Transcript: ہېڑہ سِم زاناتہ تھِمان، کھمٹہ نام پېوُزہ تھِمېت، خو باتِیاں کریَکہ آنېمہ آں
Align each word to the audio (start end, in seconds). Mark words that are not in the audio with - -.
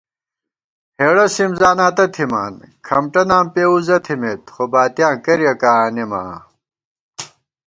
ہېڑہ 0.99 1.25
سِم 1.35 1.51
زاناتہ 1.59 2.05
تھِمان، 2.13 2.53
کھمٹہ 2.85 3.23
نام 3.29 3.45
پېوُزہ 3.53 3.97
تھِمېت، 4.05 4.41
خو 4.53 4.63
باتِیاں 4.71 5.15
کریَکہ 5.25 5.69
آنېمہ 5.83 6.21
آں 6.31 6.39